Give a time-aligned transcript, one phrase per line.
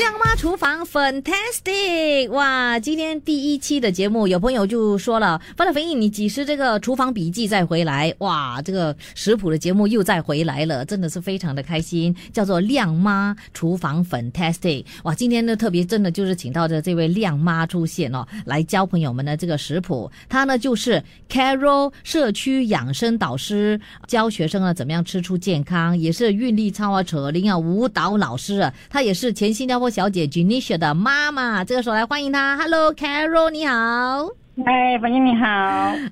[0.00, 2.80] 亮妈厨房 Fantastic 哇！
[2.80, 12.16] 今天第一期的节目，有朋友就说了：“发了回应，你几时这个厨房笔记再回来？”哇，这个食谱的节目又再回来了，真的是非常的开心。
[12.32, 15.14] 叫做亮妈厨房 Fantastic 哇！
[15.14, 20.10] 今天呢特别真的就是请到的这位亮妈出现哦，来教朋友们的这个食谱。
[20.30, 28.72] 她呢就是 Carol 社区养生导师，教学生啊怎么样吃出健康，也是韵律操啊、扯铃啊舞蹈老师啊。
[28.88, 29.89] 她也是前新加坡。
[29.90, 32.56] 小姐 Janisha 的妈妈，这个时候来欢迎她。
[32.56, 34.28] Hello，Carol，你好。
[34.66, 35.46] 哎，朋友你好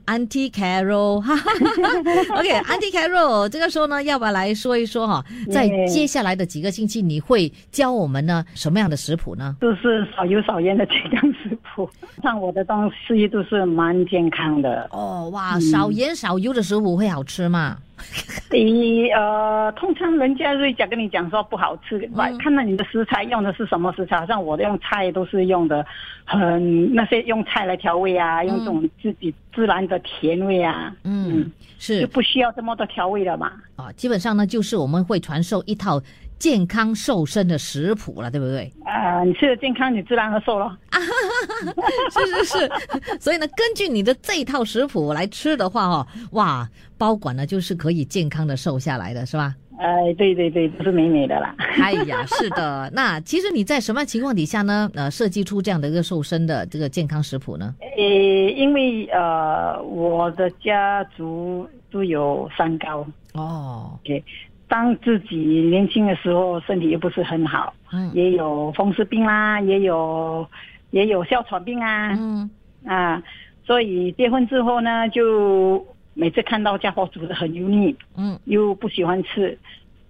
[0.06, 1.18] ，Auntie Carol。
[1.20, 5.22] OK，Auntie Carol，这个时候呢，要不要来说一说哈？
[5.52, 9.54] 在接下来的几个星期，你会教我们呢什么样的食谱呢？
[9.60, 11.90] 都是少油少盐的健康食谱。
[12.22, 14.88] 像我的东西都是蛮健康的。
[14.92, 17.76] 哦，哇，少盐少油的食谱会好吃吗？
[18.50, 21.98] 你呃，通常人家会讲跟你讲说不好吃，
[22.38, 25.84] 看到你的食材用的是什么食材，像我的用菜都是用的
[26.24, 33.52] 很那些用菜来调味啊，用这种自己自然的甜味啊，嗯，是就不需要这么多调味了嘛。
[33.76, 36.00] 啊，基本上呢，就是我们会传授一套。
[36.38, 38.72] 健康瘦身的食谱了，对不对？
[38.84, 40.76] 啊，你吃的健康，你自然而瘦了。
[42.10, 42.70] 是是是，
[43.20, 49.54] 所以呢，根据你的这一套食谱来吃的话，哦，哇，包管呢就是可以健康的瘦下来的，是吧？
[49.78, 51.54] 哎，对对对，不是美美的啦。
[51.80, 52.90] 哎呀，是的。
[52.92, 54.90] 那其实你在什么情况底下呢？
[54.94, 57.74] 呃，设计出这样的一个瘦身的这个健康食谱呢？
[57.80, 63.06] 呃，因为呃，我的家族都有三高。
[63.34, 64.24] 哦，OK。
[64.68, 70.46] 当自己年轻的时候，身体又不是很好，嗯，也有风湿病啦，也有
[70.90, 72.50] 也有哮喘病啊，嗯
[72.84, 73.22] 啊，
[73.64, 79.58] 所以结婚之后呢，就每次看到家伙煮的很油腻，嗯，又不喜欢吃，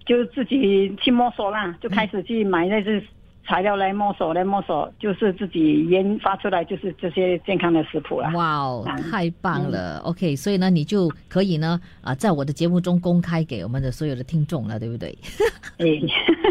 [0.05, 3.01] 就自己去摸索啦，就开始去买那些。
[3.49, 8.29] 材料来摸索，来摸索，就是自己研发出来，就是这些健康的食谱了。
[8.35, 15.17] 哇哦，太棒了！OK，所以呢，你就可以呢啊，在我的节目中公开给我们的所有的听众了，对不对？
[15.79, 15.87] 哎，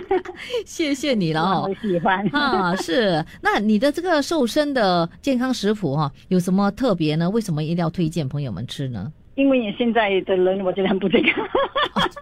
[0.66, 2.74] 谢谢你了哦，我喜欢 啊。
[2.74, 7.30] 是，那你的这个瘦身的健康食谱哈，有什么特别呢？
[7.30, 9.12] 为什么一定要推荐朋友们吃呢？
[9.36, 11.46] 因为你现在的人我觉得很不健康，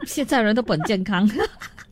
[0.05, 1.27] 现在人都很健康。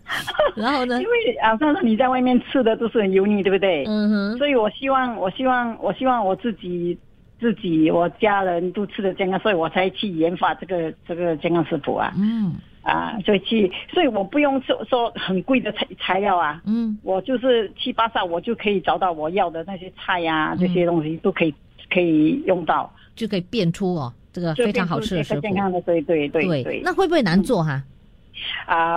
[0.54, 1.00] 然后呢？
[1.00, 3.84] 因为啊，上次你在外面吃的都是很油腻，对不对？
[3.86, 4.38] 嗯哼。
[4.38, 6.96] 所以我希望，我希望，我希望我自己、
[7.40, 12.12] 自己、我家人都吃的健康，所以我才去研发这个这个健康食谱啊。
[12.16, 12.54] 嗯。
[12.82, 16.60] 啊，所以去，所以我不用说说很贵的材材料啊。
[16.66, 16.98] 嗯。
[17.02, 21.54] 我就是去巴萨，我就可以找到我要的那些菜呀，这些东西都可以
[21.90, 25.40] 可以用到，就可以变出哦，这个非常好吃的食谱。
[25.40, 26.82] 健康的，对对对对。
[26.84, 27.70] 那会不会难做哈？
[27.72, 27.82] 啊，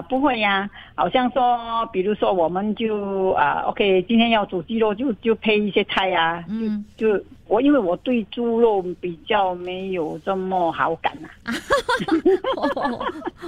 [0.09, 7.21] 不会呀，好像说，比如说，我们就啊，OK，今天要煮鸡肉，就就配一些菜呀，嗯，就。
[7.47, 11.29] 我因为我对猪肉比较没有这么好感呐。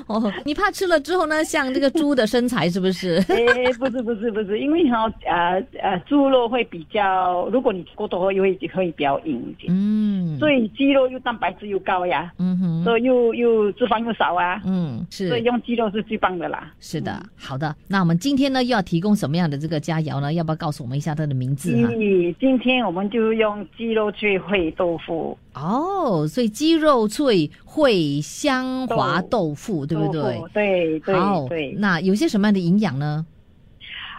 [0.08, 3.18] 哦，你怕吃了之后呢，像这个猪的身材是不是？
[3.30, 9.68] 哎，不是不是不是，因为哈呃呃，猪肉会比较，如果你过多会又会会比较硬一点。
[9.70, 10.38] 嗯。
[10.40, 12.32] 所以鸡肉又蛋白质又高呀。
[12.38, 12.84] 嗯哼。
[12.84, 14.62] 所以又又脂肪又少啊。
[14.66, 15.28] 嗯，是。
[15.28, 16.72] 所以用鸡肉是最棒的啦。
[16.80, 17.76] 是的，好的。
[17.88, 20.32] 那我们今天呢，又要提供什么样的这个佳肴呢？
[20.34, 21.92] 要不要告诉我们一下它的名字哈？
[22.40, 23.89] 今天我们就用鸡。
[23.90, 30.40] 鸡肉脆烩豆腐哦，所以鸡肉脆烩香滑豆腐，对不对？
[30.54, 31.16] 对对
[31.50, 31.76] 对。
[31.80, 33.26] 那有些什么样的营养呢？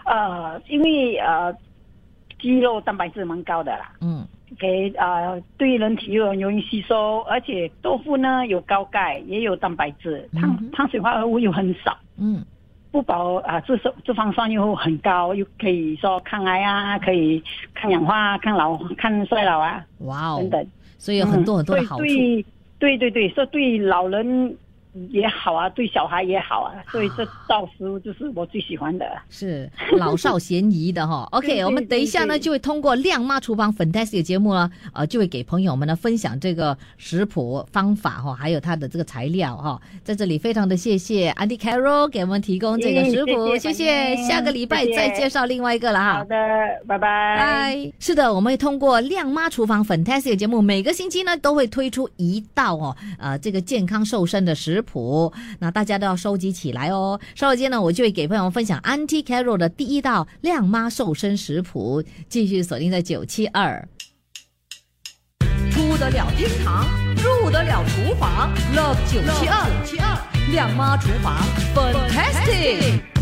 [0.05, 1.55] 呃，因为呃，
[2.41, 4.27] 鸡肉蛋白质蛮高的啦，嗯，
[4.59, 12.43] 给呃对人体又容易吸收，而且豆腐呢有高钙，也有蛋白质，碳碳水化合物又很少，嗯。
[12.91, 17.41] 不饱啊，脂肪脂肪酸又很高，又可以说抗癌啊，可以
[17.73, 20.67] 抗氧化、抗老、抗衰老啊，哇哦，等等，
[20.97, 22.03] 所以有很多很多的好处。
[22.03, 22.45] 对
[22.79, 24.57] 对对对，说对老人。
[25.09, 31.25] 也好啊，对小孩也好啊，所以这道食物就是我最喜欢的，是老少咸宜的哈。
[31.31, 39.79] OK，我们等一下呢就会通过亮妈厨房 Fantastic 节目呢，呃，就会给朋友们呢分享这个食谱方法哈，还有它的这个材料哈。
[40.03, 44.17] 在这里非常的谢谢 Andy Carol 给我们提供这个食谱，谢谢。
[44.17, 46.13] 下个礼拜再介绍另外一个了哈。
[46.15, 46.35] 好的，
[46.85, 47.37] 拜拜。
[47.37, 47.91] 拜。
[47.97, 54.80] 是的，我们会通过亮妈厨房 Fantastic 节目，每个星期呢都会推出一道哦，呃，这个健康瘦身的食。
[54.81, 57.19] 谱，那大家都要收集起来哦。
[57.35, 62.03] 稍后间呢，我就会给朋友们分享 Auntie Carol 的第一道靓妈瘦身食谱。
[62.29, 63.87] 继续锁定在九七二，
[65.71, 66.85] 出得了厅堂。
[67.21, 69.21] 入得了厨房，Love 九
[69.85, 70.17] 七二，
[70.51, 71.37] 靓妈厨房
[71.75, 73.20] ，Fantastic。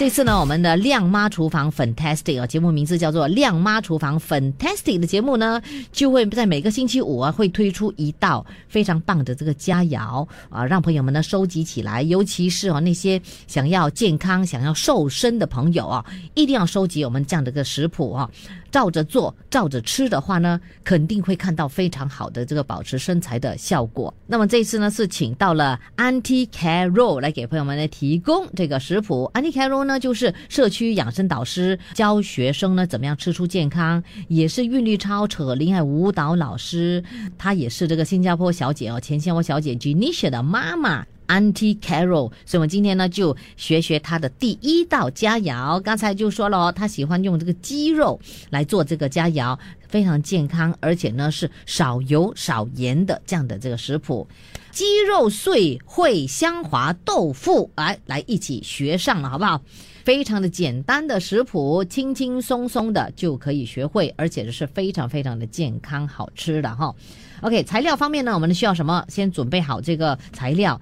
[0.00, 5.60] 这次呢，我们的靓妈厨房 Fantastic 啊，节目名字叫做靓妈厨房 Fantastic 的节目呢，
[5.92, 18.30] 就会在每个星期五啊，会推出一道非常棒的这个佳肴啊，让朋友们呢收集起来，尤其是啊那些想要健康、想要瘦身的朋友啊，一定要收集我们这样的个食谱啊。
[18.70, 24.12] 照着做，照着吃的话呢，肯定会看到非常好的这个保持身材的效果。
[24.26, 29.30] 那么这次呢，是请到了 Auntie Carol 来给朋友们来提供这个食谱。
[29.34, 37.02] Auntie Carol 呢，就是社区养生导师，教学生呢怎么样吃出健康，也是韵律操扯铃爱舞蹈老师。
[37.36, 41.06] 她也是这个新加坡小姐哦，前新加坡小姐 Genisha 的妈妈。
[41.30, 45.78] Auntie Carol，所以我们今天呢就学学她的第一道佳肴。
[45.78, 49.56] 刚才就说了哦，她喜欢用这个鸡肉来做这个佳肴，
[49.88, 54.26] 非常健康，而且呢是少油少盐的这样的这个食谱。
[54.72, 59.60] 鸡肉碎烩香滑豆腐，来来一起学上了，好不好？
[60.04, 66.94] 非常的简单的食谱，轻轻松松的就可以学会，而且是非常非常的健康好吃的哈。
[67.42, 69.04] OK，材料方面呢，我们需要什么？
[69.08, 70.80] 先准备好这个材料。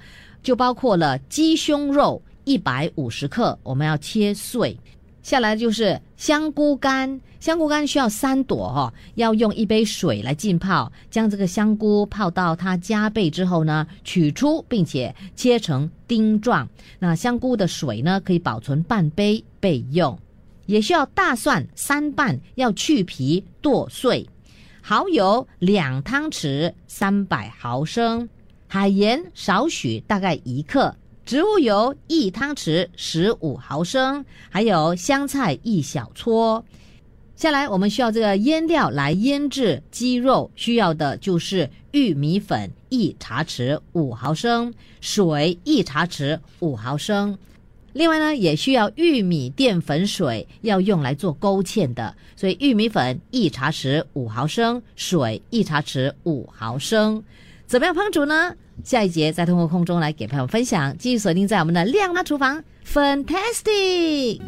[0.48, 4.80] 就包括了鸡胸肉一百五十克，我们要切碎。
[5.22, 16.66] 下来就是香菇干，香菇干需要三朵哈，要用一杯水来浸泡，将这个香菇泡到它加倍之后呢，取出并且切成丁状。
[16.98, 20.18] 那香菇的水呢，可以保存半杯备用。
[20.64, 24.26] 也需要大蒜三瓣，要去皮剁碎。
[24.80, 28.26] 蚝油两汤匙，三百毫升。
[28.70, 30.94] 海盐少许，大概一克；
[31.24, 36.62] 植物油一汤匙，十五毫升；还有香菜一小撮。
[37.34, 47.38] 下来，我们需要这个腌料来腌制鸡肉，需要的就是玉米粉一茶匙，五毫升；水一茶匙，五毫升。
[47.94, 57.24] 另外呢，也需要玉米淀粉水，要用来做勾芡的，所以玉米粉一茶匙，五毫升；水一茶匙，五毫升。
[57.68, 58.54] 怎么样烹煮呢？
[58.82, 60.96] 下一节再通过空中来给朋友分享。
[60.96, 64.40] 继续锁定在我们的亮妈厨房，Fantastic！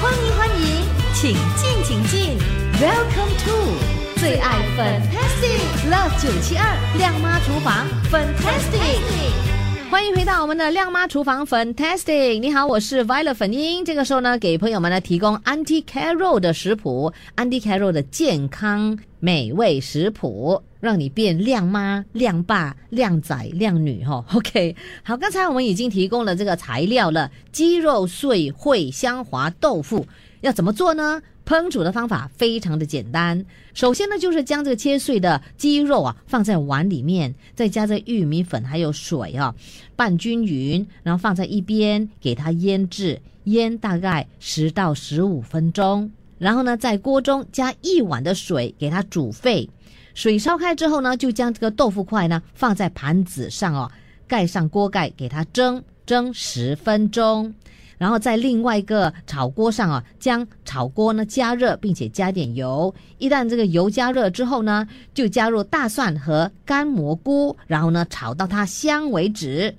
[0.00, 2.38] 欢迎欢迎，请进请进
[2.74, 9.55] ，Welcome to 最爱 Fantastic Love 九七二亮妈厨房，Fantastic！
[9.88, 12.40] 欢迎回到我们的亮妈厨房，Fantastic！
[12.40, 13.84] 你好，我是 Violet 粉英。
[13.84, 24.24] 这个时候呢，给朋友们呢提供 Auntie Carol 的食谱，Auntie Carol 的健康美味食谱，让你变靓妈、靓爸、靓仔、靓女哈。
[24.34, 24.74] OK，
[25.04, 30.06] 好，刚才我们已经提供了这个材料了，鸡肉碎烩香滑豆腐
[30.40, 31.22] 要怎么做呢？
[31.46, 39.54] 烹煮的方法非常的简单，首先呢，就是将这个切碎的鸡肉啊放在碗里面，再加这玉米粉还有水啊
[39.94, 46.10] 拌均匀，然后放在一边给它腌制，腌大概十到十五分钟。
[46.36, 49.70] 然后呢，在锅中加一碗的水给它煮沸，
[50.14, 53.88] 水烧开之后呢，就将这个豆腐块呢放在盘子上哦，
[54.26, 57.54] 盖上锅盖给它蒸蒸十分钟。
[57.98, 62.94] 然后在另外一个炒锅上啊，将炒锅呢加热，并且加点油。
[63.18, 69.74] 一旦这个油加热之后呢，就加入大蒜和干蘑菇，然后呢炒到它香为止。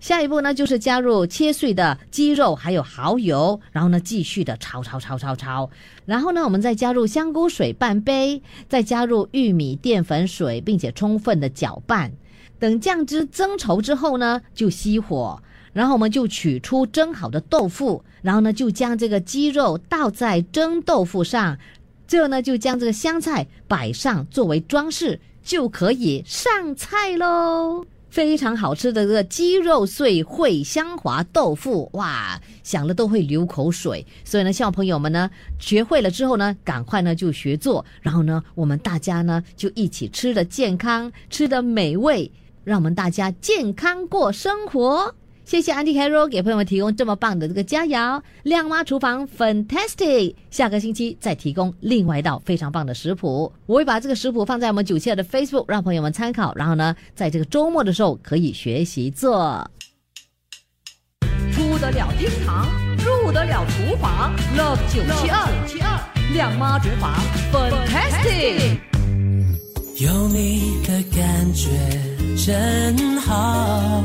[0.00, 5.68] 下一步呢就是加入切碎的鸡肉，还有蚝油，然后呢继续的炒炒炒炒炒。
[6.06, 12.12] 然后呢我们再加入香菇水半杯，再加入玉米淀粉水，并且充分的搅拌。
[12.60, 15.42] 等酱汁增稠之后呢，就熄火。
[15.78, 21.56] 然后我们就取出蒸好的豆腐，然后呢就将这个鸡肉倒在蒸豆腐上，
[22.08, 27.86] 最后呢就将这个香菜摆上作为装饰，就可以上菜喽。
[28.10, 34.04] 非常好吃的这个鸡肉碎烩香滑豆腐，哇，想了都会流口水。
[34.24, 35.30] 所以呢，希望朋友们呢
[35.60, 42.32] 学会了之后呢，赶快呢就学做，然后呢我们大家呢就一起吃的健康，吃的美味，
[42.64, 45.14] 让我们大家健康过生活。
[45.48, 50.34] 谢谢 Andy Carroll 给朋友们提供这么棒的这个佳肴，亮妈厨房 fantastic。
[50.50, 56.54] 下个星期再提供另外一道非常棒的食谱，我会把这个食谱放在我们九七二的 Facebook，让朋友们参考。
[56.54, 59.66] 然后呢，在这个周末的时候可以学习做。
[61.50, 65.02] 出得了厅堂，入得了厨房，Love 九
[65.66, 65.98] 七二，
[66.34, 67.14] 亮妈厨房
[67.50, 68.76] fantastic。
[69.98, 71.70] 有你的感觉
[72.36, 74.04] 真好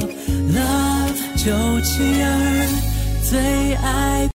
[0.50, 1.23] ，Love。
[1.44, 2.68] 九七二
[3.22, 4.30] 最爱。